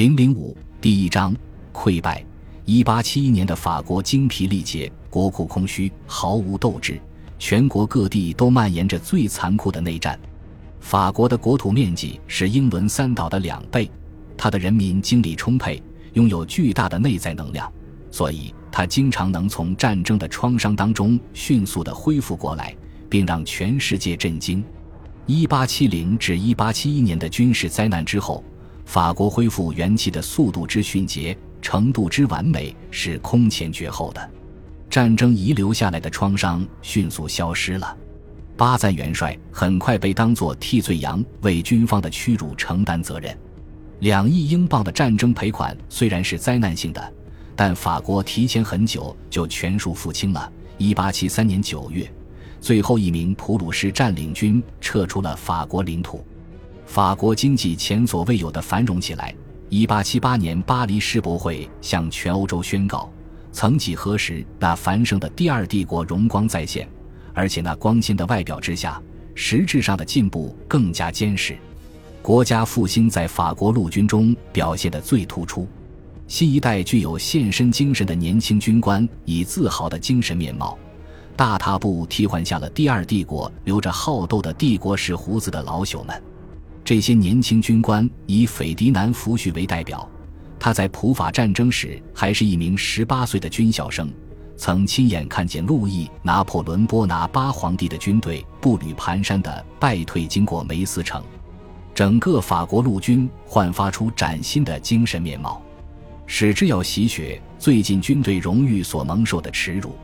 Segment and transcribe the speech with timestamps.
[0.00, 1.36] 零零五第一章
[1.74, 2.24] 溃败。
[2.64, 6.98] 一八七一年的法国精疲力竭，国库空虚，毫无斗志，
[7.38, 10.18] 全国各地都蔓延着最残酷的内战。
[10.80, 13.90] 法国的国土面积是英伦三岛的两倍，
[14.38, 15.82] 它的人民精力充沛，
[16.14, 17.70] 拥有巨大的内在能量，
[18.10, 22.74] 所以它经常能从战争的创伤当中迅速地恢复过来，
[23.10, 24.64] 并让全世界震惊。
[25.26, 28.42] 一八七零至一八七一年的军事灾难之后，
[28.90, 31.36] 法国恢复元气的速度之迅捷。
[31.62, 34.30] 程度之完美是空前绝后的，
[34.88, 37.96] 战争遗留下来的创伤迅速消失了。
[38.56, 43.38] 巴赞元帅很快被当作替罪羊，为军方的屈辱承担责任。
[44.00, 47.12] 两亿英镑的战争赔款虽然是灾难性的，
[47.54, 50.50] 但法国提前很久就全数付清了。
[50.78, 52.10] 一八七三年九月，
[52.60, 56.24] 最后一名普鲁士占领军撤出了法国领土，
[56.90, 59.32] 法国经济前所未有的繁荣起来。
[59.68, 63.08] 一八七八年，巴黎世博会向全欧洲宣告：
[63.52, 66.88] 曾几何时，那繁盛的第二帝国荣光再现，
[67.32, 69.00] 而且那光鲜的外表之下，
[69.36, 71.56] 实质上的进步更加坚实。
[72.20, 75.68] 国家复兴在法国陆军中表现得最突出。
[76.26, 80.76] 新一代具有献身精神的年轻军官，以自豪的精神面貌，
[81.36, 86.20] 大踏步替换下了第二帝国留着好斗的帝国式胡子的老朽们。
[86.84, 90.08] 这些年轻军官以斐迪南·福煦为代表，
[90.58, 94.12] 他在普法战争时还是一名十八岁的军校生，
[94.56, 101.22] 曾亲眼看见路易·拿破仑·波拿巴皇帝的军队步履蹒跚的败退经过梅斯城，
[101.94, 105.62] 整个法国陆军焕发出崭新的精神面貌，
[106.26, 109.94] 使之要洗雪最近军队荣誉所蒙受的耻辱。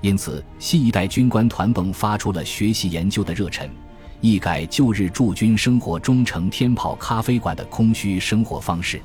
[0.00, 3.68] 因此，新一代军官团迸发出了学习研究的热忱。
[4.20, 9.00] 一改旧日驻军生活中成天泡咖啡馆的空虚生活方式，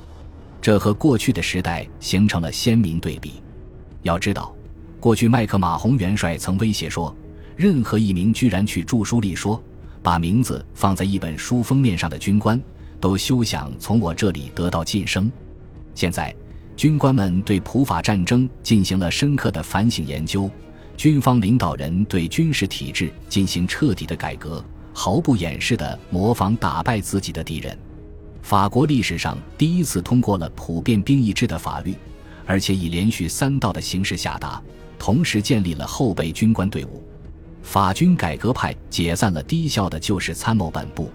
[0.60, 3.34] 这和过去的时代形成了鲜明对比。
[4.02, 4.52] 要知道，
[4.98, 7.14] 过去麦克马洪元帅曾威胁说，
[7.54, 9.62] 任何一名居然去著书立说、
[10.02, 12.60] 把名字放在一本书封面上的军官，
[12.98, 15.30] 都休想从我这里得到晋升。
[15.94, 16.34] 现在，
[16.76, 20.50] 军官们对普法战争进行了深刻的反省研究，
[20.96, 24.62] 军方领导人对军事体制进行彻底的改革。
[24.94, 27.76] 毫不掩饰地模仿打败自己的敌人。
[28.40, 31.94] 法国历史上第一次通过了普遍兵役制的法律，
[32.46, 34.62] 而且以连续三道的形式下达，
[34.98, 37.02] 同时建立了后备军官队伍。
[37.62, 41.10] 法军改革派解散了低效的旧式参谋本部，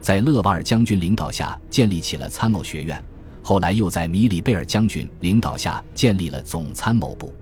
[0.00, 3.02] 在勒瓦尔将军领导下建立起了参谋学院，
[3.42, 7.34] 后来又在米里贝尔将军领导下建立了总参谋部。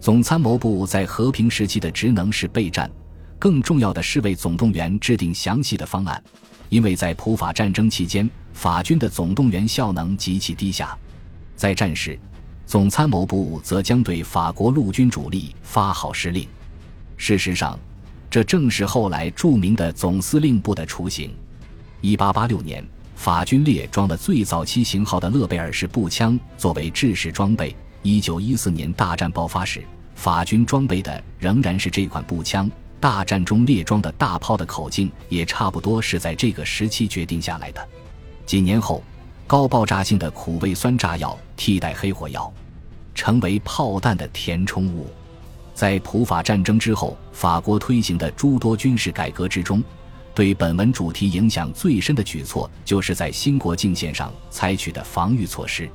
[0.00, 2.90] 总参谋部在和平时期的职能是备战。
[3.42, 6.22] 更重要的是为总动员制定详细的方案，
[6.68, 10.96] 因为在普法战争期间，法军的总动员效能极其低下。
[11.56, 12.16] 在战时，
[12.66, 16.46] 总参谋部则将对法国陆军主力发号施令。
[17.16, 17.76] 事实上，
[18.30, 21.34] 这正是后来著名的总司令部的雏形。
[22.02, 22.86] 1886年，
[23.16, 27.74] 法军列装了最早期型号的勒贝尔式步枪作为制式装备。
[28.04, 29.82] 1914年大战爆发时，
[30.14, 32.70] 法军装备的仍然是这款步枪。
[33.02, 37.88] 大战中列装的大炮的口径也差不多是在这个时期决定下来的。
[38.46, 39.02] 几年后，
[39.44, 42.52] 高爆炸性的苦味酸炸药替代黑火药，
[43.12, 45.10] 成为炮弹的填充物。
[45.74, 49.82] 在普法战争之后，法国推行的诸多军事改革之中，
[50.32, 55.90] 对本文主题影响最深的举措，就是在新国境线上采取的防御措施。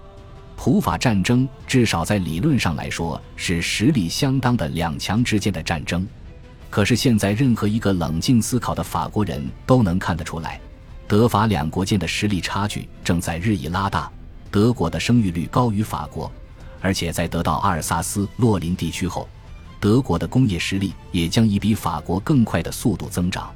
[0.58, 6.06] 普法战争至少在理论上来说，是实力相当的两强之间的战争。
[6.70, 10.60] 可是现在，任何一个冷静思考的法国人都能看得出来，
[11.08, 14.12] 德法两国间的实力差距正在日益拉大。
[14.52, 16.32] 德国的生育率高于法国，
[16.82, 19.28] 而且在得到阿尔萨斯、洛林地区后，
[19.80, 23.54] 德国的工业实力也将以比法国更快的速度增长。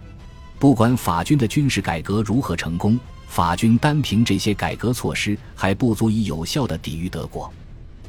[0.60, 7.52] 不管法军的军事改革如何成功，法军单凭这些改革措施还不足以有效地抵御德国。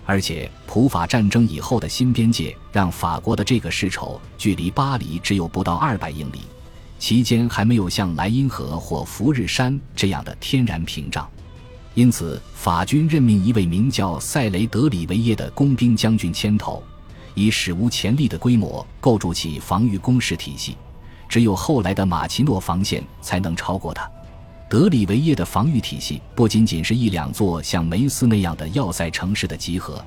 [0.04, 6.40] 而且，普法战争以后的新边界让法国的这个世仇距离巴黎只有不到二百英里，
[6.98, 11.28] 期间还没有像莱茵河或福日山这样的天然屏障，
[11.94, 16.82] 因此法军任命一位名叫塞雷德里维耶的工兵将军牵头，
[17.34, 20.76] 以史无前例的规模构筑起防御工事体系，
[21.28, 24.10] 只有后来的马奇诺防线才能超过他。
[24.72, 30.02] 德里维耶的防御体系不仅仅是一两座像梅斯那样的要塞城市的集合，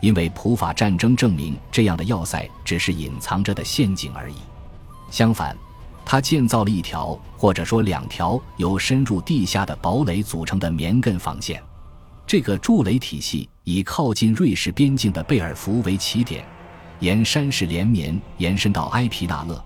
[0.00, 4.36] 因为普法战争证明这样的要塞只是隐藏着的陷阱而已。
[5.10, 5.56] 相反，
[6.06, 11.60] 他建造了一条或者说两条由深入地下的堡垒组成的棉亘防线。
[12.24, 16.44] 这个筑垒体系以靠近瑞士边境的贝尔福为起点，
[17.00, 19.60] 沿山势连绵延伸到埃皮纳勒，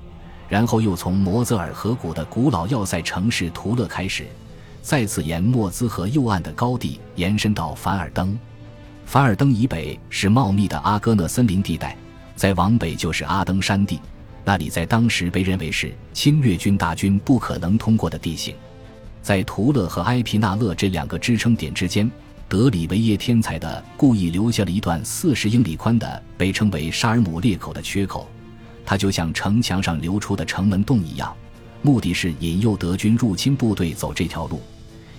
[0.49, 4.27] 然后又从摩泽尔河谷的古老要塞城市图勒开始，
[4.81, 8.37] 再次沿莫兹河右岸的高地延伸到凡尔登。
[9.05, 11.97] 凡尔登以北是茂密的阿戈讷森林地带，
[12.35, 14.01] 再往北就是阿登山地，
[14.45, 18.55] 那里在当时被认为是侵略军大军不可能通过的地形。
[19.23, 22.11] 在图勒和埃皮纳勒这两个支撑点之间，
[22.49, 28.27] 德里维耶天才的故意留下了一段四十英里宽的被称为沙尔姆裂口的缺口，
[28.89, 31.37] 它就像城墙上流出的城门洞一样，
[31.83, 34.63] 目的是引诱德军入侵部队走这条路。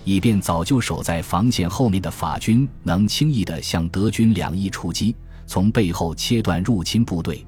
[0.03, 7.45] 以便早就守在防线后面的法军能轻易地向德军两翼出击，从背后切断入侵部队。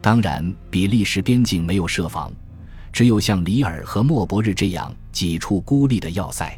[0.00, 2.32] 当然，比利时边境没有设防，
[2.92, 6.56] 只有像里尔和莫伯日这样几处孤立的要塞。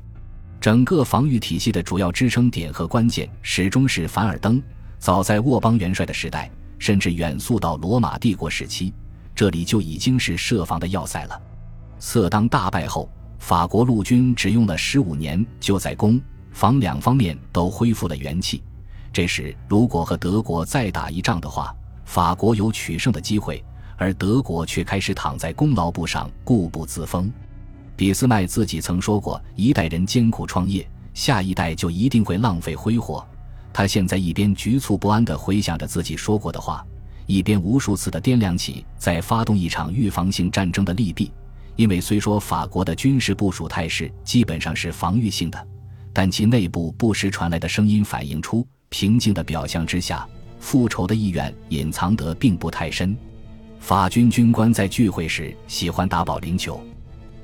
[0.60, 4.62] 整个防御体系的主要支撑点和关键始终是凡尔登。
[4.98, 8.92] 早在沃邦元帅的时代，甚至远溯到罗马帝国时期，
[9.34, 11.40] 这里就已经是设防的要塞了。
[11.98, 13.08] 色当大败后。
[13.40, 16.20] 法国陆军只用了十五年，就在攻
[16.50, 18.64] 防两方面都恢复了元气。
[19.12, 21.72] 这时，如果和德国再打一仗的话，
[22.04, 23.64] 法国有取胜的机会，
[23.96, 27.32] 而德国却开始躺在功劳簿上固步自封。
[27.94, 33.24] 俾斯麦自己曾说过：“一代人艰苦创业，下一代就一定会浪费挥霍。”
[33.78, 36.84] 他现在一边局促不安地回想着自己说过的话，
[37.26, 41.30] 一边无数次地掂量起在发动一场预防性战争的利弊。
[41.76, 45.66] 因为虽说法国的军事部署态势基本上是防御性的，
[46.12, 50.28] 但其内部不时传来的声音反映出，平静的表象之下，
[50.58, 53.16] 复仇的意愿隐藏得并不太深。
[53.78, 56.82] 法军军官在聚会时喜欢打保龄球，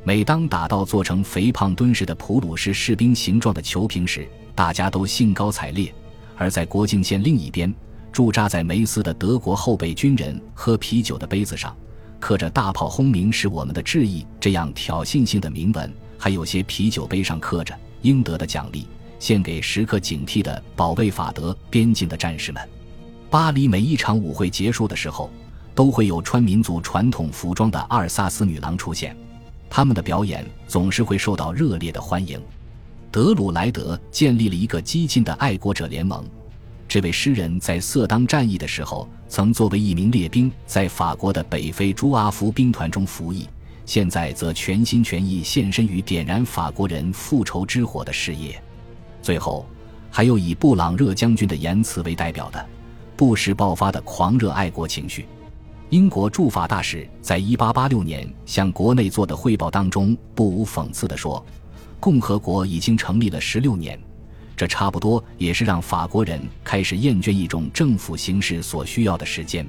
[0.02, 5.94] 每当打到做成肥胖敦实的普鲁士士兵形状的球瓶时，大家都兴高采烈。
[6.36, 7.72] 而在国境线另一边，
[8.12, 11.74] 驻扎在梅斯的德国后备军人喝啤酒的杯子上。
[12.20, 18.86] 刻着“大炮轰鸣是我们的致意”这样挑衅性的铭文，还有些啤酒杯上刻着“应得的奖励，
[19.18, 22.66] 献给时刻警惕的保卫法德边境的战士们”。
[23.28, 25.28] 巴黎每一场舞会结束的时候，
[25.74, 29.14] 都会有穿民族传统服装的阿尔萨斯女郎出现，
[29.68, 32.40] 他们的表演总是会受到热烈的欢迎。
[33.14, 36.24] 德鲁莱德建立了一个激进的爱国者联盟。
[36.88, 43.46] 这位诗人在色当战役的时候，曾作为一名列兵在法国的北非朱阿福兵团中服役，
[43.86, 48.60] 现在则全心全意献身于点燃法国人复仇之火的事业。
[49.22, 49.64] 最后，
[50.10, 52.66] 还有以布朗热将军的言辞为代表的，
[53.16, 55.24] 不时爆发的狂热爱国情绪。
[55.90, 61.40] 英国驻法大使在1886年向国内做的汇报当中，不无讽刺地说
[62.04, 63.98] ：“共和国已经成立了十六年。”
[64.54, 69.66] 这差不多也是让法国人开始厌倦一种政府形式所需要的时间。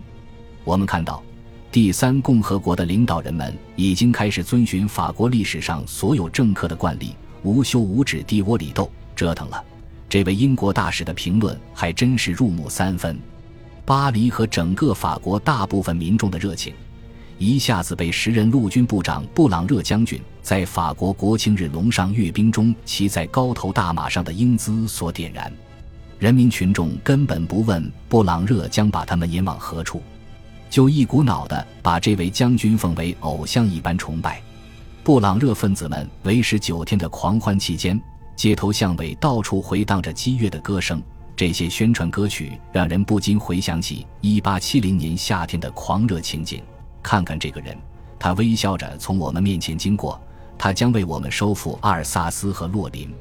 [0.66, 1.24] 我们看到，
[1.72, 9.64] 第三共和国的领导人们已经开始遵循法国历史上所有政客的惯例，无休无止地窝里斗折腾了。
[10.10, 13.18] 这位英国大使的评论还真是入木三分。
[13.86, 16.74] 巴黎和整个法国大部分民众的热情。
[17.38, 25.52] 一下子被时任陆军部长布朗热将军在法国国庆日龙上阅兵中骑在高头大马上的英姿所点燃，
[26.18, 30.02] 人民群众根本不问布朗热将把他们引往何处，
[30.70, 34.42] 就一股脑的把这位将军奉为偶像一般崇拜。
[35.04, 38.02] 布朗热分子们为时九天的狂欢期间，
[38.38, 41.04] 街头巷尾到处回荡着激越的歌声，
[41.36, 46.64] 这些宣传歌曲让人不禁回想起1870年夏天的狂热情景。
[47.06, 47.78] 看看这个人，
[48.18, 50.20] 他微笑着从我们面前经过，
[50.58, 53.14] 他将为我们收复阿尔萨斯和洛林。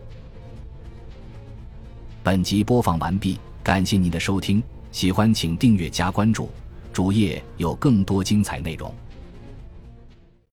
[2.22, 6.48] 本集播放完毕，感谢您的收听，喜欢请订阅加关注，
[6.94, 8.90] 主页有更多精彩内容。